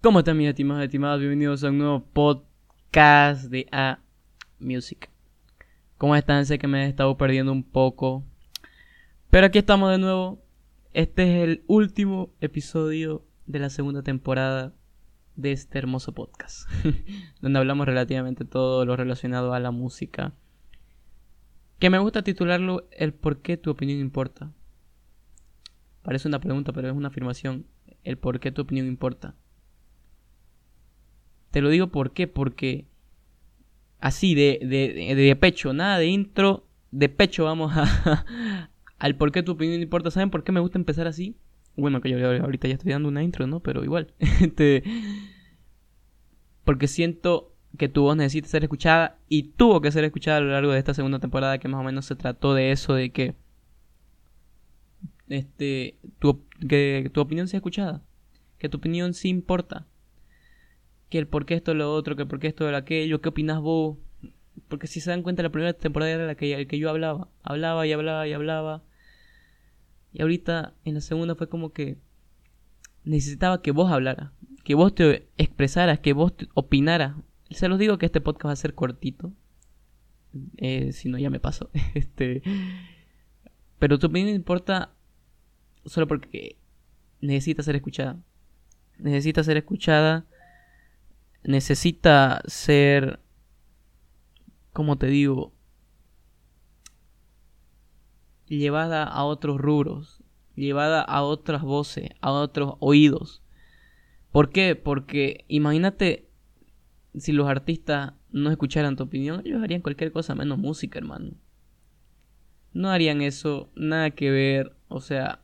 ¿Cómo 0.00 0.20
están 0.20 0.36
mis 0.36 0.48
estimados 0.48 0.82
y 0.82 0.84
estimadas? 0.84 1.18
Bienvenidos 1.18 1.64
a 1.64 1.70
un 1.70 1.78
nuevo 1.78 2.04
podcast 2.12 3.46
de 3.46 3.66
A 3.72 3.98
Music. 4.60 5.10
¿Cómo 5.96 6.14
están? 6.14 6.46
Sé 6.46 6.56
que 6.60 6.68
me 6.68 6.84
he 6.84 6.88
estado 6.88 7.16
perdiendo 7.16 7.50
un 7.50 7.64
poco. 7.64 8.24
Pero 9.28 9.46
aquí 9.46 9.58
estamos 9.58 9.90
de 9.90 9.98
nuevo. 9.98 10.40
Este 10.92 11.24
es 11.24 11.42
el 11.42 11.64
último 11.66 12.30
episodio 12.40 13.24
de 13.46 13.58
la 13.58 13.70
segunda 13.70 14.04
temporada 14.04 14.72
de 15.34 15.50
este 15.50 15.78
hermoso 15.78 16.14
podcast. 16.14 16.70
donde 17.42 17.58
hablamos 17.58 17.84
relativamente 17.84 18.44
todo 18.44 18.84
lo 18.84 18.94
relacionado 18.94 19.52
a 19.52 19.58
la 19.58 19.72
música. 19.72 20.32
Que 21.80 21.90
me 21.90 21.98
gusta 21.98 22.22
titularlo 22.22 22.86
El 22.92 23.14
por 23.14 23.42
qué 23.42 23.56
tu 23.56 23.72
opinión 23.72 23.98
importa. 23.98 24.52
Parece 26.02 26.28
una 26.28 26.38
pregunta, 26.38 26.72
pero 26.72 26.86
es 26.86 26.94
una 26.94 27.08
afirmación. 27.08 27.66
El 28.04 28.16
por 28.16 28.38
qué 28.38 28.52
tu 28.52 28.62
opinión 28.62 28.86
importa. 28.86 29.34
Te 31.58 31.62
lo 31.62 31.70
digo 31.70 31.88
por 31.88 32.12
qué, 32.12 32.28
porque 32.28 32.86
así 33.98 34.36
de, 34.36 34.60
de, 34.62 35.16
de 35.16 35.34
pecho, 35.34 35.72
nada 35.72 35.98
de 35.98 36.06
intro, 36.06 36.68
de 36.92 37.08
pecho 37.08 37.46
vamos 37.46 37.72
a, 37.74 38.24
al 39.00 39.16
por 39.16 39.32
qué 39.32 39.42
tu 39.42 39.50
opinión 39.50 39.82
importa. 39.82 40.12
¿Saben 40.12 40.30
por 40.30 40.44
qué 40.44 40.52
me 40.52 40.60
gusta 40.60 40.78
empezar 40.78 41.08
así? 41.08 41.36
Bueno, 41.74 42.00
que 42.00 42.10
yo 42.10 42.30
ahorita 42.30 42.68
ya 42.68 42.74
estoy 42.74 42.92
dando 42.92 43.08
una 43.08 43.24
intro, 43.24 43.48
¿no? 43.48 43.58
Pero 43.58 43.82
igual. 43.82 44.14
Este, 44.40 44.84
porque 46.62 46.86
siento 46.86 47.56
que 47.76 47.88
tu 47.88 48.02
voz 48.02 48.16
necesita 48.16 48.46
ser 48.46 48.62
escuchada 48.62 49.18
y 49.28 49.54
tuvo 49.54 49.80
que 49.80 49.90
ser 49.90 50.04
escuchada 50.04 50.36
a 50.36 50.42
lo 50.42 50.52
largo 50.52 50.70
de 50.70 50.78
esta 50.78 50.94
segunda 50.94 51.18
temporada 51.18 51.58
que 51.58 51.66
más 51.66 51.80
o 51.80 51.82
menos 51.82 52.06
se 52.06 52.14
trató 52.14 52.54
de 52.54 52.70
eso, 52.70 52.94
de 52.94 53.10
que 53.10 53.34
este 55.28 55.98
tu, 56.20 56.44
que 56.68 57.10
tu 57.12 57.20
opinión 57.20 57.48
sea 57.48 57.58
escuchada, 57.58 58.04
que 58.58 58.68
tu 58.68 58.78
opinión 58.78 59.12
sí 59.12 59.28
importa 59.28 59.88
que 61.10 61.18
el 61.18 61.26
por 61.26 61.46
qué 61.46 61.54
esto 61.54 61.74
lo 61.74 61.92
otro, 61.92 62.16
que 62.16 62.22
el 62.22 62.28
por 62.28 62.38
qué 62.38 62.48
esto 62.48 62.70
lo 62.70 62.76
aquello, 62.76 63.20
qué 63.20 63.28
opinas 63.28 63.60
vos. 63.60 63.98
Porque 64.68 64.86
si 64.86 65.00
se 65.00 65.10
dan 65.10 65.22
cuenta, 65.22 65.42
la 65.42 65.50
primera 65.50 65.72
temporada 65.72 66.12
era 66.12 66.26
la 66.26 66.34
que, 66.34 66.52
el 66.52 66.66
que 66.66 66.78
yo 66.78 66.90
hablaba. 66.90 67.28
Hablaba 67.42 67.86
y 67.86 67.92
hablaba 67.92 68.26
y 68.26 68.32
hablaba. 68.32 68.82
Y 70.12 70.22
ahorita 70.22 70.74
en 70.84 70.94
la 70.94 71.00
segunda 71.00 71.34
fue 71.34 71.48
como 71.48 71.72
que 71.72 71.98
necesitaba 73.04 73.62
que 73.62 73.70
vos 73.70 73.90
hablaras, 73.90 74.32
que 74.64 74.74
vos 74.74 74.94
te 74.94 75.28
expresaras, 75.38 76.00
que 76.00 76.12
vos 76.12 76.32
opinaras. 76.54 77.16
Se 77.50 77.68
los 77.68 77.78
digo 77.78 77.98
que 77.98 78.06
este 78.06 78.20
podcast 78.20 78.46
va 78.46 78.52
a 78.52 78.56
ser 78.56 78.74
cortito. 78.74 79.32
Eh, 80.58 80.92
si 80.92 81.08
no, 81.08 81.18
ya 81.18 81.30
me 81.30 81.40
paso. 81.40 81.70
este, 81.94 82.42
pero 83.78 83.98
tu 83.98 84.08
opinión 84.08 84.34
importa 84.34 84.92
solo 85.86 86.06
porque 86.06 86.56
necesita 87.20 87.62
ser 87.62 87.76
escuchada. 87.76 88.18
Necesita 88.98 89.44
ser 89.44 89.56
escuchada 89.56 90.26
necesita 91.48 92.42
ser, 92.46 93.20
como 94.74 94.98
te 94.98 95.06
digo, 95.06 95.54
llevada 98.44 99.04
a 99.04 99.24
otros 99.24 99.58
rubros, 99.58 100.22
llevada 100.56 101.00
a 101.00 101.22
otras 101.22 101.62
voces, 101.62 102.10
a 102.20 102.32
otros 102.32 102.74
oídos. 102.80 103.42
¿Por 104.30 104.50
qué? 104.50 104.76
Porque 104.76 105.46
imagínate 105.48 106.28
si 107.16 107.32
los 107.32 107.48
artistas 107.48 108.12
no 108.30 108.50
escucharan 108.50 108.96
tu 108.96 109.04
opinión, 109.04 109.40
ellos 109.46 109.62
harían 109.62 109.80
cualquier 109.80 110.12
cosa 110.12 110.34
menos 110.34 110.58
música, 110.58 110.98
hermano. 110.98 111.30
No 112.74 112.90
harían 112.90 113.22
eso, 113.22 113.72
nada 113.74 114.10
que 114.10 114.30
ver, 114.30 114.76
o 114.88 115.00
sea, 115.00 115.40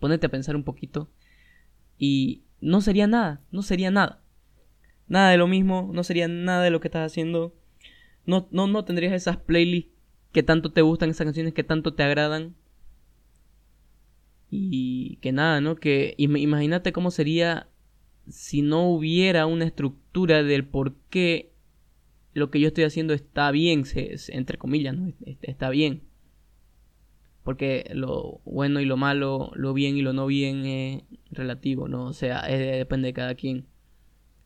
ponete 0.00 0.28
a 0.28 0.30
pensar 0.30 0.56
un 0.56 0.64
poquito 0.64 1.10
y 1.98 2.44
no 2.62 2.80
sería 2.80 3.06
nada, 3.06 3.42
no 3.50 3.60
sería 3.60 3.90
nada 3.90 4.23
nada 5.08 5.30
de 5.30 5.36
lo 5.36 5.46
mismo, 5.46 5.90
no 5.92 6.04
sería 6.04 6.28
nada 6.28 6.62
de 6.62 6.70
lo 6.70 6.80
que 6.80 6.88
estás 6.88 7.10
haciendo. 7.10 7.54
No, 8.26 8.48
no, 8.50 8.66
no 8.66 8.84
tendrías 8.84 9.12
esas 9.12 9.36
playlists 9.36 9.92
que 10.32 10.42
tanto 10.42 10.72
te 10.72 10.82
gustan, 10.82 11.10
esas 11.10 11.26
canciones 11.26 11.54
que 11.54 11.64
tanto 11.64 11.94
te 11.94 12.02
agradan. 12.02 12.54
Y 14.50 15.16
que 15.16 15.32
nada, 15.32 15.60
¿no? 15.60 15.76
Que 15.76 16.14
imagínate 16.16 16.92
cómo 16.92 17.10
sería 17.10 17.68
si 18.28 18.62
no 18.62 18.88
hubiera 18.88 19.46
una 19.46 19.64
estructura 19.64 20.42
del 20.42 20.64
por 20.64 20.94
qué 21.10 21.52
lo 22.32 22.50
que 22.50 22.60
yo 22.60 22.68
estoy 22.68 22.84
haciendo 22.84 23.14
está 23.14 23.50
bien, 23.50 23.84
se, 23.84 24.16
entre 24.28 24.58
comillas, 24.58 24.96
¿no? 24.96 25.12
Está 25.42 25.70
bien. 25.70 26.02
Porque 27.44 27.90
lo 27.94 28.40
bueno 28.44 28.80
y 28.80 28.86
lo 28.86 28.96
malo, 28.96 29.52
lo 29.54 29.74
bien 29.74 29.96
y 29.96 30.02
lo 30.02 30.12
no 30.12 30.26
bien 30.26 30.64
es 30.64 31.02
relativo, 31.30 31.88
¿no? 31.88 32.06
O 32.06 32.12
sea, 32.12 32.42
depende 32.46 33.08
de 33.08 33.12
cada 33.12 33.34
quien. 33.34 33.66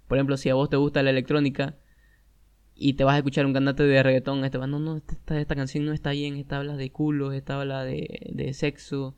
Por 0.09 0.19
ejemplo, 0.19 0.37
si 0.37 0.49
a 0.49 0.55
vos 0.55 0.71
te 0.71 0.77
gusta 0.77 1.03
la 1.03 1.11
electrónica 1.11 1.77
y 2.75 2.95
te 2.95 3.05
vas 3.05 3.15
a 3.15 3.19
escuchar 3.19 3.45
un 3.47 3.53
cantante 3.53 3.83
de 3.83 4.03
reggaetón, 4.03 4.45
este 4.45 4.59
va, 4.59 4.67
no, 4.67 4.79
no, 4.79 4.97
esta, 4.97 5.39
esta, 5.39 5.55
canción 5.55 5.85
no 5.85 5.93
está 5.93 6.11
bien, 6.11 6.37
esta 6.37 6.57
habla 6.57 6.77
de 6.77 6.91
culo, 6.91 7.33
esta 7.33 7.61
habla 7.61 7.85
de, 7.85 8.31
de 8.33 8.55
sexo. 8.55 9.17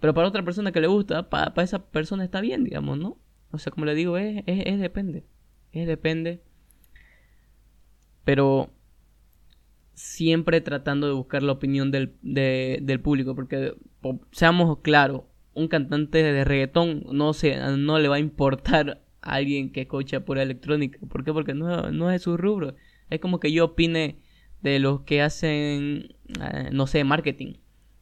Pero 0.00 0.14
para 0.14 0.26
otra 0.26 0.44
persona 0.44 0.72
que 0.72 0.80
le 0.80 0.88
gusta, 0.88 1.30
para, 1.30 1.52
esa 1.62 1.86
persona 1.90 2.24
está 2.24 2.40
bien, 2.40 2.64
digamos, 2.64 2.98
¿no? 2.98 3.18
O 3.52 3.58
sea, 3.58 3.70
como 3.70 3.86
le 3.86 3.94
digo, 3.94 4.18
es, 4.18 4.42
es, 4.46 4.80
depende. 4.80 5.24
Es 5.70 5.86
depende. 5.86 6.42
Pero 8.24 8.70
siempre 9.94 10.60
tratando 10.60 11.06
de 11.06 11.12
buscar 11.12 11.42
la 11.42 11.52
opinión 11.52 11.92
del, 11.92 12.16
del 12.22 13.00
público. 13.00 13.34
Porque, 13.34 13.76
seamos 14.32 14.78
claros, 14.78 15.22
un 15.54 15.68
cantante 15.68 16.22
de 16.22 16.44
reggaetón 16.44 17.04
no, 17.12 17.32
se, 17.34 17.56
no 17.76 17.98
le 17.98 18.08
va 18.08 18.16
a 18.16 18.20
importar 18.20 19.02
alguien 19.22 19.70
que 19.70 19.82
escucha 19.82 20.24
pura 20.24 20.42
electrónica. 20.42 20.98
¿Por 21.08 21.24
qué? 21.24 21.32
Porque 21.32 21.54
no, 21.54 21.90
no 21.90 22.10
es 22.10 22.22
su 22.22 22.36
rubro. 22.36 22.74
Es 23.10 23.20
como 23.20 23.40
que 23.40 23.52
yo 23.52 23.64
opine 23.66 24.18
de 24.62 24.78
los 24.78 25.02
que 25.02 25.22
hacen, 25.22 26.14
eh, 26.40 26.70
no 26.72 26.86
sé, 26.86 27.04
marketing. 27.04 27.54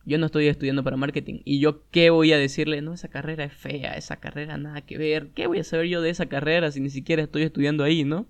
Yo 0.07 0.19
no 0.19 0.27
estoy 0.27 0.49
estudiando 0.49 0.83
para 0.83 0.97
marketing. 0.97 1.41
¿Y 1.45 1.61
yo 1.61 1.85
qué 1.91 2.11
voy 2.11 2.33
a 2.33 2.39
decirle? 2.39 2.81
No, 2.83 2.95
esa 2.95 3.09
carrera 3.09 3.45
es 3.45 3.53
fea, 3.53 3.95
esa 3.95 4.17
carrera 4.17 4.57
nada 4.57 4.81
que 4.81 4.99
ver. 4.99 5.29
¿Qué 5.35 5.47
voy 5.47 5.59
a 5.59 5.65
saber 5.65 5.87
yo 5.87 6.01
de 6.01 6.11
esa 6.11 6.27
carrera 6.27 6.71
si 6.71 6.81
ni 6.81 6.91
siquiera 6.91 7.23
estoy 7.23 7.43
estudiando 7.43 7.85
ahí, 7.85 8.05
no? 8.05 8.21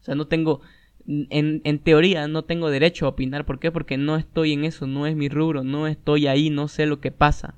O 0.00 0.04
sea, 0.04 0.14
no 0.14 0.28
tengo, 0.28 0.60
en, 1.06 1.60
en 1.64 1.78
teoría, 1.80 2.28
no 2.28 2.44
tengo 2.44 2.70
derecho 2.70 3.06
a 3.06 3.10
opinar. 3.10 3.44
¿Por 3.46 3.58
qué? 3.58 3.72
Porque 3.72 3.96
no 3.96 4.16
estoy 4.16 4.52
en 4.52 4.64
eso, 4.64 4.86
no 4.86 5.06
es 5.06 5.16
mi 5.16 5.28
rubro, 5.28 5.64
no 5.64 5.88
estoy 5.88 6.28
ahí, 6.28 6.50
no 6.50 6.68
sé 6.68 6.86
lo 6.86 7.00
que 7.00 7.10
pasa 7.10 7.56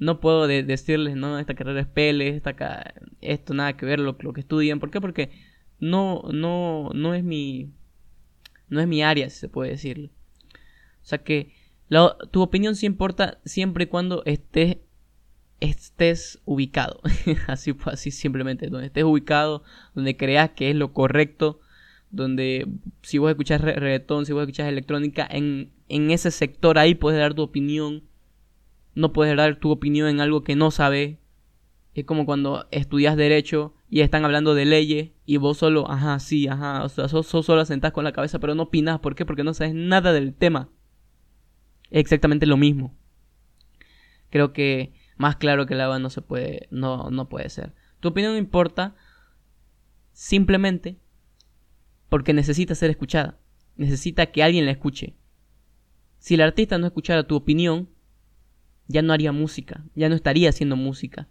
no 0.00 0.18
puedo 0.18 0.46
decirles, 0.46 1.14
no, 1.14 1.38
esta 1.38 1.54
carrera 1.54 1.80
es 1.80 1.86
pele, 1.86 2.28
esta 2.28 2.94
esto 3.20 3.52
nada 3.52 3.76
que 3.76 3.84
ver 3.84 4.00
lo, 4.00 4.16
lo 4.18 4.32
que 4.32 4.40
estudian. 4.40 4.80
¿Por 4.80 4.90
qué? 4.90 4.98
Porque 4.98 5.30
no, 5.78 6.22
no, 6.32 6.90
no 6.94 7.12
es 7.14 7.22
mi, 7.22 7.70
no 8.70 8.80
es 8.80 8.88
mi 8.88 9.02
área, 9.02 9.28
si 9.28 9.38
se 9.38 9.48
puede 9.50 9.72
decir. 9.72 10.10
O 11.02 11.06
sea 11.06 11.18
que 11.18 11.52
tu 12.30 12.40
opinión 12.40 12.76
sí 12.76 12.86
importa 12.86 13.40
siempre 13.44 13.84
y 13.84 13.86
cuando 13.88 14.22
estés, 14.24 14.78
estés 15.60 16.40
ubicado. 16.46 17.02
así, 17.46 17.76
así 17.84 18.10
simplemente, 18.10 18.68
donde 18.68 18.86
estés 18.86 19.04
ubicado, 19.04 19.64
donde 19.94 20.16
creas 20.16 20.50
que 20.52 20.70
es 20.70 20.76
lo 20.76 20.94
correcto, 20.94 21.60
donde 22.10 22.66
si 23.02 23.18
vos 23.18 23.30
escuchas 23.30 23.60
reggaetón, 23.60 24.24
si 24.24 24.32
vos 24.32 24.42
escuchas 24.44 24.66
electrónica, 24.66 25.28
en, 25.30 25.72
en 25.90 26.10
ese 26.10 26.30
sector 26.30 26.78
ahí 26.78 26.94
puedes 26.94 27.20
dar 27.20 27.34
tu 27.34 27.42
opinión 27.42 28.08
no 28.94 29.12
puedes 29.12 29.36
dar 29.36 29.56
tu 29.56 29.70
opinión 29.70 30.08
en 30.08 30.20
algo 30.20 30.42
que 30.42 30.56
no 30.56 30.70
sabes. 30.70 31.18
Es 31.94 32.04
como 32.04 32.24
cuando 32.24 32.66
estudias 32.70 33.16
derecho 33.16 33.74
y 33.88 34.00
están 34.00 34.24
hablando 34.24 34.54
de 34.54 34.64
leyes 34.64 35.10
y 35.26 35.36
vos 35.38 35.58
solo, 35.58 35.90
ajá, 35.90 36.18
sí, 36.20 36.46
ajá, 36.46 36.84
o 36.84 36.88
sea, 36.88 37.08
sos, 37.08 37.26
solo 37.26 37.64
sentás 37.64 37.92
con 37.92 38.04
la 38.04 38.12
cabeza 38.12 38.38
pero 38.38 38.54
no 38.54 38.64
opinas. 38.64 39.00
¿Por 39.00 39.14
qué? 39.14 39.26
Porque 39.26 39.44
no 39.44 39.54
sabes 39.54 39.74
nada 39.74 40.12
del 40.12 40.34
tema. 40.34 40.70
Es 41.90 42.00
exactamente 42.00 42.46
lo 42.46 42.56
mismo. 42.56 42.96
Creo 44.30 44.52
que 44.52 44.92
más 45.16 45.36
claro 45.36 45.66
que 45.66 45.74
el 45.74 45.80
agua 45.80 45.98
no 45.98 46.10
se 46.10 46.22
puede, 46.22 46.68
no, 46.70 47.10
no 47.10 47.28
puede 47.28 47.50
ser. 47.50 47.74
Tu 47.98 48.08
opinión 48.08 48.32
no 48.32 48.38
importa 48.38 48.94
simplemente 50.12 50.98
porque 52.08 52.32
necesita 52.32 52.74
ser 52.74 52.90
escuchada. 52.90 53.38
Necesita 53.76 54.26
que 54.26 54.42
alguien 54.42 54.66
la 54.66 54.72
escuche. 54.72 55.16
Si 56.18 56.34
el 56.34 56.42
artista 56.42 56.78
no 56.78 56.86
escuchara 56.86 57.26
tu 57.26 57.34
opinión, 57.34 57.88
ya 58.90 59.02
no 59.02 59.12
haría 59.12 59.32
música, 59.32 59.84
ya 59.94 60.08
no 60.08 60.16
estaría 60.16 60.48
haciendo 60.48 60.76
música. 60.76 61.28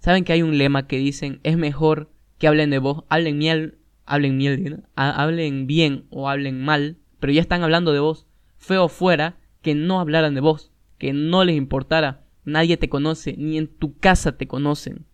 ¿Saben 0.00 0.24
que 0.24 0.32
hay 0.32 0.42
un 0.42 0.58
lema 0.58 0.86
que 0.86 0.98
dicen 0.98 1.40
es 1.42 1.56
mejor 1.56 2.12
que 2.38 2.46
hablen 2.46 2.70
de 2.70 2.78
vos, 2.78 3.04
hablen 3.08 3.38
miel, 3.38 3.78
hablen 4.04 4.36
miel, 4.36 4.84
hablen 4.94 5.66
bien 5.66 6.04
o 6.10 6.28
hablen 6.28 6.62
mal, 6.62 6.98
pero 7.20 7.32
ya 7.32 7.40
están 7.40 7.62
hablando 7.62 7.92
de 7.92 8.00
vos. 8.00 8.26
Feo 8.58 8.88
fuera 8.88 9.38
que 9.62 9.74
no 9.74 9.98
hablaran 9.98 10.34
de 10.34 10.40
vos, 10.40 10.72
que 10.98 11.12
no 11.12 11.44
les 11.44 11.56
importara, 11.56 12.26
nadie 12.44 12.76
te 12.76 12.88
conoce, 12.88 13.34
ni 13.36 13.56
en 13.56 13.66
tu 13.66 13.98
casa 13.98 14.36
te 14.36 14.46
conocen. 14.46 15.06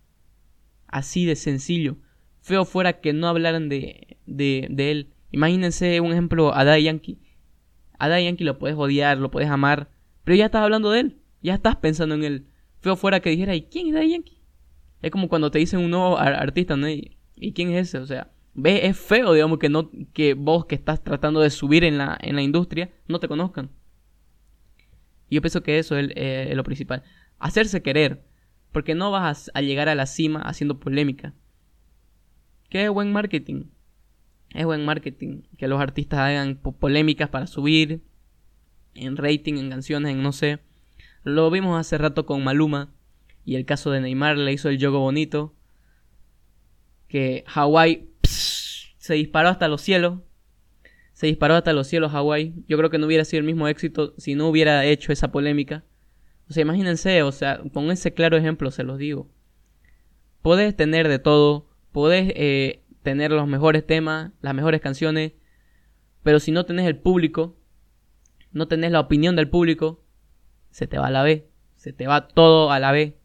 Así 0.87 1.25
de 1.25 1.35
sencillo. 1.35 1.97
Feo 2.41 2.65
fuera 2.65 2.99
que 2.99 3.13
no 3.13 3.27
hablaran 3.27 3.69
de, 3.69 4.17
de, 4.25 4.67
de 4.69 4.91
él. 4.91 5.13
Imagínense 5.31 5.99
un 6.01 6.11
ejemplo 6.11 6.53
a 6.53 6.63
Daddy 6.63 6.83
Yankee. 6.83 7.19
A 7.97 8.19
Yankee 8.19 8.43
lo 8.43 8.59
puedes 8.59 8.77
odiar, 8.77 9.17
lo 9.17 9.31
puedes 9.31 9.49
amar, 9.49 9.89
pero 10.25 10.35
ya 10.35 10.45
estás 10.45 10.63
hablando 10.63 10.91
de 10.91 10.99
él. 10.99 11.21
Ya 11.41 11.53
estás 11.53 11.77
pensando 11.77 12.15
en 12.15 12.23
él. 12.23 12.47
Feo 12.81 12.97
fuera 12.97 13.21
que 13.21 13.29
dijera, 13.29 13.55
¿y 13.55 13.61
quién 13.61 13.87
es 13.87 13.93
Daddy 13.93 14.11
Yankee? 14.11 14.41
Es 15.01 15.11
como 15.11 15.29
cuando 15.29 15.51
te 15.51 15.59
dicen 15.59 15.79
un 15.79 15.91
nuevo 15.91 16.17
artista, 16.17 16.75
¿no? 16.75 16.89
¿Y, 16.89 17.17
quién 17.53 17.69
es 17.71 17.89
ese? 17.89 17.99
O 17.99 18.07
sea, 18.07 18.31
ves, 18.55 18.81
es 18.83 18.97
feo, 18.97 19.33
digamos, 19.33 19.59
que 19.59 19.69
no 19.69 19.91
que 20.13 20.33
vos 20.33 20.65
que 20.65 20.73
estás 20.75 21.03
tratando 21.03 21.41
de 21.41 21.51
subir 21.51 21.83
en 21.83 21.99
la, 21.99 22.17
en 22.19 22.35
la 22.35 22.41
industria 22.41 22.91
no 23.07 23.19
te 23.19 23.27
conozcan. 23.27 23.69
Y 25.29 25.35
yo 25.35 25.41
pienso 25.41 25.61
que 25.61 25.77
eso 25.77 25.95
es, 25.95 26.09
eh, 26.15 26.51
lo 26.55 26.63
principal. 26.63 27.03
Hacerse 27.37 27.83
querer. 27.83 28.25
Porque 28.71 28.95
no 28.95 29.11
vas 29.11 29.51
a, 29.53 29.61
llegar 29.61 29.87
a 29.87 29.95
la 29.95 30.05
cima 30.05 30.41
haciendo 30.41 30.79
polémica. 30.79 31.33
¿Qué 32.69 32.83
es 32.83 32.89
buen 32.89 33.13
marketing? 33.13 33.65
Es 34.49 34.65
buen 34.65 34.83
marketing. 34.85 35.43
Que 35.57 35.67
los 35.67 35.79
artistas 35.79 36.19
hagan 36.19 36.57
polémicas 36.57 37.29
para 37.29 37.47
subir 37.47 38.03
en 38.95 39.17
rating, 39.17 39.55
en 39.55 39.69
canciones, 39.69 40.11
en 40.13 40.23
no 40.23 40.31
sé. 40.31 40.59
Lo 41.23 41.49
vimos 41.51 41.79
hace 41.79 41.97
rato 41.97 42.25
con 42.25 42.43
Maluma. 42.43 42.93
Y 43.43 43.55
el 43.55 43.65
caso 43.65 43.91
de 43.91 44.01
Neymar 44.01 44.37
le 44.37 44.53
hizo 44.53 44.69
el 44.69 44.77
yogo 44.77 44.99
bonito. 44.99 45.53
Que 47.07 47.43
Hawái 47.47 48.09
se 48.23 49.13
disparó 49.13 49.49
hasta 49.49 49.67
los 49.67 49.81
cielos. 49.81 50.19
Se 51.13 51.27
disparó 51.27 51.55
hasta 51.55 51.73
los 51.73 51.87
cielos 51.87 52.11
Hawái. 52.11 52.63
Yo 52.67 52.77
creo 52.77 52.89
que 52.89 52.97
no 52.97 53.05
hubiera 53.05 53.25
sido 53.25 53.39
el 53.39 53.45
mismo 53.45 53.67
éxito 53.67 54.13
si 54.17 54.35
no 54.35 54.47
hubiera 54.47 54.85
hecho 54.85 55.11
esa 55.11 55.31
polémica. 55.31 55.83
O 56.49 56.53
sea, 56.53 56.61
imagínense, 56.61 57.23
o 57.23 57.31
sea, 57.31 57.61
con 57.73 57.89
ese 57.91 58.13
claro 58.13 58.37
ejemplo 58.37 58.71
se 58.71 58.83
los 58.83 58.97
digo. 58.97 59.29
Podés 60.41 60.75
tener 60.75 61.07
de 61.07 61.17
todo, 61.17 61.69
podés 61.91 62.31
eh, 62.35 62.83
tener 63.01 63.31
los 63.31 63.47
mejores 63.47 63.85
temas, 63.85 64.31
las 64.41 64.53
mejores 64.53 64.81
canciones, 64.81 65.33
pero 66.21 66.39
si 66.39 66.51
no 66.51 66.65
tenés 66.65 66.85
el 66.87 66.97
público, 66.97 67.55
no 68.55 68.69
tenés 68.69 68.91
la 68.91 69.01
opinión 69.01 69.35
del 69.35 69.49
público, 69.49 70.01
se 70.71 70.87
te 70.87 70.97
va 70.97 71.07
a 71.07 71.11
la 71.11 71.23
B, 71.23 71.49
se 71.75 71.91
te 71.91 72.07
va 72.07 72.29
todo 72.29 72.71
a 72.71 72.79
la 72.79 72.93
B. 72.93 73.17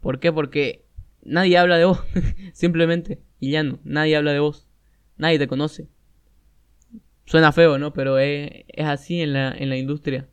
¿Por 0.00 0.20
qué? 0.20 0.30
Porque 0.30 0.84
nadie 1.22 1.56
habla 1.56 1.78
de 1.78 1.86
vos, 1.86 2.04
simplemente, 2.52 3.22
y 3.40 3.50
ya 3.50 3.62
no, 3.62 3.80
nadie 3.82 4.16
habla 4.16 4.32
de 4.32 4.38
vos, 4.40 4.68
nadie 5.16 5.38
te 5.38 5.48
conoce. 5.48 5.88
Suena 7.24 7.50
feo, 7.50 7.78
¿no? 7.78 7.94
Pero 7.94 8.18
es, 8.18 8.64
así 8.84 9.22
en 9.22 9.32
la, 9.32 9.52
en 9.52 9.70
la 9.70 9.78
industria 9.78 10.28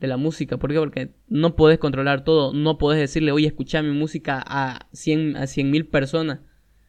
de 0.00 0.08
la 0.08 0.16
música. 0.16 0.56
¿Por 0.56 0.72
qué? 0.72 0.78
Porque 0.78 1.14
no 1.28 1.54
podés 1.54 1.78
controlar 1.78 2.24
todo. 2.24 2.52
No 2.52 2.76
podés 2.76 2.98
decirle, 2.98 3.30
oye, 3.30 3.46
escucha 3.46 3.82
mi 3.82 3.96
música 3.96 4.42
a 4.44 4.88
100 4.92 5.36
a 5.36 5.44
mil 5.64 5.86
personas. 5.86 6.40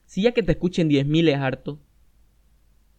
Si 0.06 0.24
ya 0.24 0.32
que 0.32 0.42
te 0.42 0.54
escuchen 0.54 0.90
10.000 0.90 1.30
es 1.30 1.38
harto. 1.38 1.80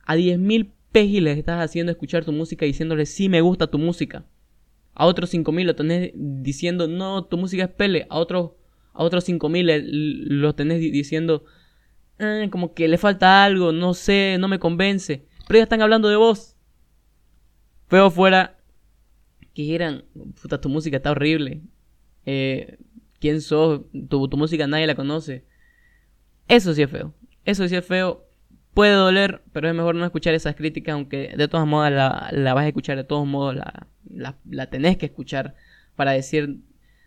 A 0.05 0.17
10.000 0.17 0.71
les 0.95 1.39
estás 1.39 1.63
haciendo 1.63 1.93
escuchar 1.93 2.25
tu 2.25 2.33
música 2.33 2.65
diciéndole, 2.65 3.07
sí 3.07 3.29
me 3.29 3.41
gusta 3.41 3.67
tu 3.67 3.79
música. 3.79 4.25
A 4.95 5.07
otros 5.07 5.35
5.000 5.35 5.65
lo 5.65 5.75
tenés 5.75 6.13
diciendo, 6.15 6.87
no, 6.87 7.25
tu 7.25 7.37
música 7.37 7.65
es 7.65 7.71
pele. 7.71 8.07
A 8.11 8.19
otros, 8.19 8.53
a 8.93 9.03
otros 9.03 9.29
5.000 9.29 9.83
lo 10.29 10.55
tenés 10.55 10.81
diciendo, 10.81 11.45
ah, 12.21 12.47
como 12.51 12.75
que 12.75 12.87
le 12.87 12.97
falta 12.97 13.45
algo, 13.45 13.73
no 13.73 13.93
sé, 13.95 14.37
no 14.39 14.47
me 14.47 14.61
convence. 14.61 15.27
Pero 15.49 15.59
ya 15.59 15.65
están 15.65 15.83
hablando 15.83 16.09
de 16.09 16.17
vos. 16.17 16.57
Feo 17.89 18.11
fuera 18.11 18.57
que 19.53 19.75
eran, 19.75 20.05
puta, 20.41 20.61
tu 20.61 20.69
música 20.69 20.99
está 20.99 21.11
horrible. 21.11 21.63
Eh, 22.25 22.79
¿Quién 23.19 23.41
sos? 23.41 23.83
Tu, 24.09 24.29
tu 24.29 24.37
música 24.37 24.67
nadie 24.69 24.87
la 24.87 24.95
conoce. 24.95 25.45
Eso 26.47 26.73
sí 26.73 26.83
es 26.83 26.91
feo. 26.91 27.15
Eso 27.45 27.67
sí 27.67 27.75
es 27.75 27.85
feo. 27.85 28.24
Puede 28.75 28.93
doler, 28.93 29.43
pero 29.53 29.69
es 29.69 29.75
mejor 29.75 29.95
no 29.95 30.05
escuchar 30.05 30.35
esas 30.35 30.57
críticas, 30.57 30.95
aunque 30.95 31.33
de 31.37 31.49
todas 31.49 31.67
modos 31.67 31.91
la, 31.93 32.29
la 32.33 32.55
vas 32.55 32.65
a 32.65 32.69
escuchar, 32.69 32.97
de 32.97 33.05
todos 33.05 33.27
modos 33.27 33.55
la, 33.55 33.87
la, 34.11 34.37
la, 34.51 34.67
tenés 34.69 34.97
que 34.97 35.07
escuchar 35.07 35.55
para 35.95 36.11
decir, 36.11 36.59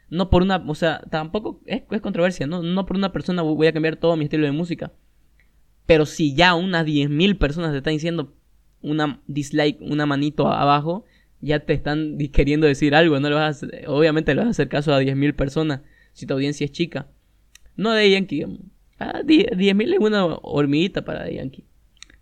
no 0.09 0.29
por 0.29 0.43
una, 0.43 0.63
o 0.65 0.75
sea, 0.75 1.01
tampoco 1.09 1.61
es, 1.65 1.83
es 1.91 2.01
controversia, 2.01 2.47
¿no? 2.47 2.63
No 2.63 2.85
por 2.85 2.95
una 2.95 3.11
persona 3.11 3.41
voy 3.41 3.67
a 3.67 3.73
cambiar 3.73 3.97
todo 3.97 4.15
mi 4.15 4.23
estilo 4.23 4.45
de 4.45 4.53
música. 4.53 4.93
Pero 5.85 6.05
si 6.05 6.35
ya 6.35 6.55
unas 6.55 6.85
10.000 6.85 7.37
personas 7.37 7.71
te 7.71 7.77
están 7.77 7.93
diciendo 7.93 8.33
una 8.81 9.21
dislike, 9.27 9.81
una 9.81 10.05
manito 10.05 10.47
abajo, 10.47 11.05
ya 11.41 11.59
te 11.59 11.73
están 11.73 12.17
queriendo 12.31 12.67
decir 12.67 12.95
algo. 12.95 13.19
No 13.19 13.29
le 13.29 13.35
vas 13.35 13.63
a, 13.63 13.67
obviamente 13.87 14.33
le 14.33 14.41
vas 14.41 14.47
a 14.47 14.51
hacer 14.51 14.69
caso 14.69 14.93
a 14.93 15.01
10.000 15.01 15.35
personas 15.35 15.81
si 16.13 16.25
tu 16.25 16.33
audiencia 16.33 16.65
es 16.65 16.71
chica. 16.71 17.07
No 17.75 17.91
de 17.91 18.09
Yankee. 18.11 18.45
Ah, 18.99 19.21
10.000 19.23 19.93
es 19.93 19.99
una 19.99 20.25
hormiguita 20.25 21.03
para 21.05 21.29
Yankee. 21.29 21.65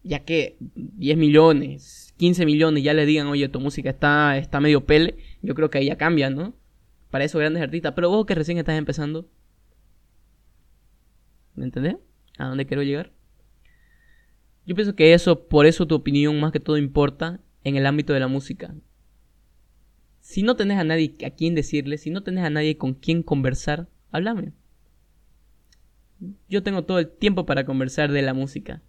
Ya 0.03 0.19
que 0.23 0.57
10 0.59 1.17
millones, 1.17 2.13
15 2.17 2.45
millones 2.45 2.83
ya 2.83 2.93
le 2.93 3.05
digan, 3.05 3.27
oye, 3.27 3.49
tu 3.49 3.59
música 3.59 3.89
está, 3.89 4.37
está 4.37 4.59
medio 4.59 4.85
pele. 4.85 5.15
Yo 5.41 5.55
creo 5.55 5.69
que 5.69 5.79
ahí 5.79 5.87
ya 5.87 5.97
cambia, 5.97 6.29
¿no? 6.29 6.53
Para 7.09 7.23
esos 7.23 7.39
grandes 7.39 7.63
artistas. 7.63 7.93
Pero 7.95 8.09
vos 8.09 8.25
que 8.25 8.35
recién 8.35 8.57
estás 8.57 8.77
empezando. 8.77 9.27
¿Me 11.55 11.65
entendés? 11.65 11.95
¿A 12.37 12.47
dónde 12.47 12.65
quiero 12.65 12.83
llegar? 12.83 13.11
Yo 14.65 14.75
pienso 14.75 14.95
que 14.95 15.13
eso, 15.13 15.47
por 15.47 15.65
eso 15.65 15.85
tu 15.85 15.95
opinión 15.95 16.39
más 16.39 16.51
que 16.51 16.59
todo 16.59 16.77
importa 16.77 17.39
en 17.63 17.75
el 17.75 17.85
ámbito 17.85 18.13
de 18.13 18.19
la 18.19 18.27
música. 18.27 18.75
Si 20.19 20.41
no 20.41 20.55
tenés 20.55 20.79
a 20.79 20.83
nadie 20.83 21.15
a 21.25 21.29
quien 21.29 21.55
decirle, 21.55 21.97
si 21.97 22.09
no 22.09 22.23
tenés 22.23 22.43
a 22.43 22.49
nadie 22.49 22.77
con 22.77 22.95
quien 22.95 23.21
conversar, 23.21 23.87
háblame. 24.11 24.53
Yo 26.49 26.63
tengo 26.63 26.83
todo 26.83 26.99
el 26.99 27.09
tiempo 27.09 27.45
para 27.45 27.65
conversar 27.65 28.11
de 28.11 28.21
la 28.21 28.33
música. 28.33 28.81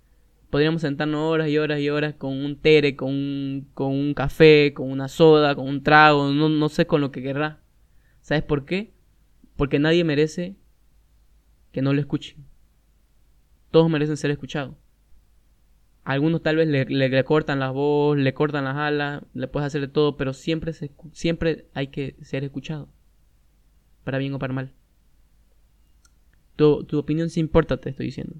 Podríamos 0.50 0.82
sentarnos 0.82 1.20
horas 1.20 1.49
y 1.49 1.58
horas 1.58 1.81
y 1.81 1.90
horas 1.90 2.14
con 2.14 2.32
un 2.32 2.56
tere, 2.56 2.94
con 2.94 3.11
un, 3.11 3.69
con 3.75 3.93
un 3.93 4.14
café, 4.14 4.73
con 4.75 4.90
una 4.90 5.08
soda, 5.08 5.55
con 5.55 5.69
un 5.69 5.82
trago, 5.82 6.31
no, 6.31 6.49
no 6.49 6.69
sé 6.69 6.87
con 6.87 7.00
lo 7.00 7.11
que 7.11 7.23
querrá. 7.23 7.61
¿Sabes 8.20 8.44
por 8.44 8.64
qué? 8.64 8.93
Porque 9.56 9.78
nadie 9.78 10.05
merece 10.05 10.56
que 11.73 11.82
no 11.82 11.93
lo 11.93 12.00
escuchen. 12.00 12.44
Todos 13.70 13.90
merecen 13.90 14.17
ser 14.17 14.31
escuchados. 14.31 14.76
Algunos 16.05 16.40
tal 16.40 16.55
vez 16.55 16.69
le, 16.69 17.25
cortan 17.25 17.58
la 17.58 17.70
voz, 17.70 18.17
le 18.17 18.32
cortan 18.32 18.64
las 18.64 18.76
alas, 18.76 19.25
le 19.34 19.49
puedes 19.49 19.67
hacer 19.67 19.81
de 19.81 19.88
todo, 19.88 20.17
pero 20.17 20.32
siempre, 20.34 20.72
siempre 21.12 21.67
hay 21.75 21.88
que 21.88 22.14
ser 22.22 22.44
escuchado. 22.44 22.88
Para 24.05 24.19
bien 24.19 24.32
o 24.32 24.38
para 24.38 24.55
mal. 24.55 24.72
Tu, 26.56 26.85
tu 26.85 26.99
opinión 26.99 27.31
sí 27.31 27.41
importa, 27.41 27.79
te 27.79 27.91
estoy 27.91 28.06
diciendo. 28.06 28.35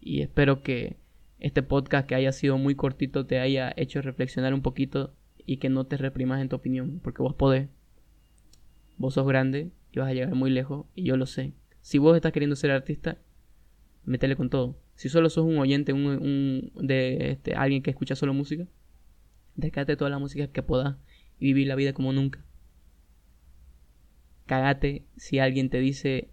Y 0.00 0.22
espero 0.22 0.62
que 0.62 0.96
este 1.38 1.62
podcast 1.62 2.08
que 2.08 2.14
haya 2.14 2.32
sido 2.32 2.58
muy 2.58 2.74
cortito 2.74 3.26
te 3.26 3.38
haya 3.38 3.72
hecho 3.76 4.02
reflexionar 4.02 4.54
un 4.54 4.62
poquito 4.62 5.14
y 5.46 5.58
que 5.58 5.70
no 5.70 5.86
te 5.86 5.96
reprimas 5.96 6.42
en 6.42 6.48
tu 6.48 6.56
opinión, 6.56 7.00
porque 7.02 7.22
vos 7.22 7.34
podés. 7.34 7.68
Vos 8.98 9.14
sos 9.14 9.26
grande 9.26 9.70
y 9.92 9.98
vas 9.98 10.08
a 10.08 10.12
llegar 10.12 10.34
muy 10.34 10.50
lejos, 10.50 10.86
y 10.94 11.04
yo 11.04 11.16
lo 11.16 11.26
sé. 11.26 11.54
Si 11.80 11.96
vos 11.98 12.14
estás 12.16 12.32
queriendo 12.32 12.56
ser 12.56 12.70
artista, 12.70 13.18
métele 14.04 14.36
con 14.36 14.50
todo. 14.50 14.78
Si 14.94 15.08
solo 15.08 15.30
sos 15.30 15.44
un 15.44 15.58
oyente 15.58 15.92
un, 15.92 16.70
de 16.74 17.30
este, 17.30 17.54
alguien 17.54 17.82
que 17.82 17.90
escucha 17.90 18.16
solo 18.16 18.34
música, 18.34 18.66
descate 19.54 19.96
toda 19.96 20.10
la 20.10 20.18
música 20.18 20.48
que 20.48 20.62
puedas 20.62 20.96
y 21.38 21.46
vivir 21.46 21.68
la 21.68 21.76
vida 21.76 21.92
como 21.92 22.12
nunca. 22.12 22.44
Cagate 24.46 25.06
si 25.16 25.38
alguien 25.38 25.70
te 25.70 25.78
dice, 25.78 26.30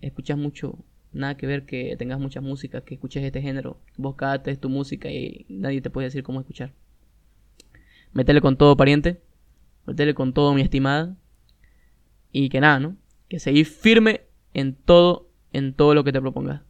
escuchas 0.00 0.38
mucho, 0.38 0.78
nada 1.12 1.36
que 1.36 1.46
ver 1.46 1.66
que 1.66 1.96
tengas 1.96 2.18
muchas 2.18 2.42
músicas, 2.42 2.82
que 2.82 2.94
escuches 2.94 3.24
este 3.24 3.42
género. 3.42 3.78
Vos 3.96 4.16
cagate 4.16 4.50
es 4.50 4.60
tu 4.60 4.68
música 4.68 5.10
y 5.10 5.46
nadie 5.48 5.80
te 5.80 5.90
puede 5.90 6.06
decir 6.06 6.22
cómo 6.22 6.40
escuchar. 6.40 6.72
Métele 8.12 8.40
con 8.40 8.56
todo, 8.56 8.76
pariente. 8.76 9.20
Métele 9.86 10.14
con 10.14 10.32
todo, 10.32 10.54
mi 10.54 10.62
estimada. 10.62 11.16
Y 12.32 12.48
que 12.48 12.60
nada, 12.60 12.80
¿no? 12.80 12.96
Que 13.28 13.38
seguís 13.38 13.68
firme 13.68 14.22
en 14.54 14.74
todo, 14.74 15.30
en 15.52 15.74
todo 15.74 15.94
lo 15.94 16.04
que 16.04 16.12
te 16.12 16.20
propongas. 16.20 16.62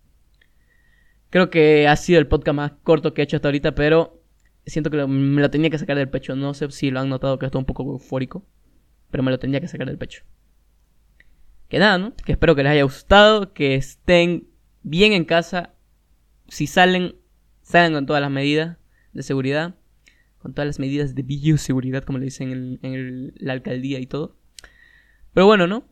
Creo 1.30 1.50
que 1.50 1.86
ha 1.88 1.96
sido 1.96 2.18
el 2.18 2.26
podcast 2.26 2.56
más 2.56 2.72
corto 2.82 3.12
que 3.12 3.20
he 3.20 3.24
hecho 3.24 3.36
hasta 3.36 3.48
ahorita, 3.48 3.74
pero 3.74 4.22
siento 4.66 4.90
que 4.90 5.06
me 5.06 5.42
lo 5.42 5.50
tenía 5.50 5.70
que 5.70 5.78
sacar 5.78 5.96
del 5.96 6.08
pecho. 6.08 6.36
No 6.36 6.54
sé 6.54 6.70
si 6.70 6.90
lo 6.90 7.00
han 7.00 7.08
notado 7.08 7.38
que 7.38 7.46
estoy 7.46 7.58
un 7.58 7.66
poco 7.66 7.82
eufórico, 7.84 8.44
pero 9.10 9.22
me 9.22 9.30
lo 9.30 9.38
tenía 9.38 9.60
que 9.60 9.68
sacar 9.68 9.86
del 9.86 9.98
pecho. 9.98 10.24
Que 11.68 11.78
nada, 11.78 11.98
¿no? 11.98 12.14
Que 12.16 12.32
espero 12.32 12.54
que 12.54 12.62
les 12.62 12.72
haya 12.72 12.82
gustado, 12.82 13.52
que 13.52 13.74
estén 13.74 14.48
bien 14.82 15.12
en 15.12 15.24
casa. 15.24 15.74
Si 16.48 16.66
salen, 16.66 17.16
salgan 17.62 17.92
con 17.92 18.06
todas 18.06 18.22
las 18.22 18.30
medidas 18.30 18.78
de 19.12 19.22
seguridad, 19.22 19.74
con 20.38 20.54
todas 20.54 20.66
las 20.66 20.78
medidas 20.78 21.14
de 21.14 21.22
bioseguridad, 21.22 22.04
como 22.04 22.18
le 22.18 22.26
dicen 22.26 22.52
en, 22.52 22.78
en 22.82 23.34
la 23.36 23.52
alcaldía 23.52 23.98
y 24.00 24.06
todo. 24.06 24.36
Pero 25.34 25.46
bueno, 25.46 25.66
¿no? 25.66 25.84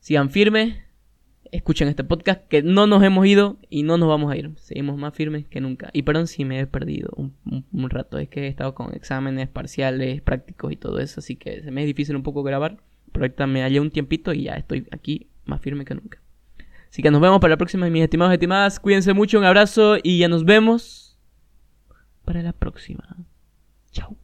Sigan 0.00 0.30
firmes, 0.30 0.76
escuchen 1.50 1.88
este 1.88 2.02
podcast, 2.02 2.46
que 2.48 2.62
no 2.62 2.86
nos 2.86 3.02
hemos 3.02 3.26
ido 3.26 3.58
y 3.70 3.84
no 3.84 3.96
nos 3.96 4.08
vamos 4.08 4.32
a 4.32 4.36
ir. 4.36 4.50
Seguimos 4.56 4.98
más 4.98 5.14
firmes 5.14 5.46
que 5.46 5.60
nunca. 5.60 5.90
Y 5.92 6.02
perdón 6.02 6.26
si 6.26 6.44
me 6.44 6.60
he 6.60 6.66
perdido 6.66 7.10
un, 7.16 7.90
rato, 7.90 8.18
es 8.18 8.28
que 8.28 8.42
he 8.42 8.48
estado 8.48 8.74
con 8.74 8.92
exámenes 8.92 9.48
parciales, 9.48 10.20
prácticos 10.20 10.72
y 10.72 10.76
todo 10.76 10.98
eso, 10.98 11.20
así 11.20 11.36
que 11.36 11.62
se 11.62 11.70
me 11.70 11.82
es 11.82 11.86
difícil 11.86 12.16
un 12.16 12.22
poco 12.22 12.42
grabar. 12.42 12.78
Pero 13.14 13.26
ahorita 13.26 13.46
me 13.46 13.62
hallé 13.62 13.78
un 13.78 13.92
tiempito 13.92 14.32
y 14.32 14.42
ya 14.42 14.54
estoy 14.54 14.88
aquí 14.90 15.28
más 15.44 15.60
firme 15.60 15.84
que 15.84 15.94
nunca. 15.94 16.20
Así 16.90 17.00
que 17.00 17.12
nos 17.12 17.20
vemos 17.20 17.40
para 17.40 17.52
la 17.52 17.56
próxima, 17.56 17.88
mis 17.88 18.02
estimados 18.02 18.32
y 18.32 18.34
estimadas. 18.34 18.80
Cuídense 18.80 19.14
mucho, 19.14 19.38
un 19.38 19.44
abrazo 19.44 19.98
y 20.02 20.18
ya 20.18 20.28
nos 20.28 20.44
vemos 20.44 21.16
para 22.24 22.42
la 22.42 22.52
próxima. 22.52 23.16
Chao. 23.92 24.16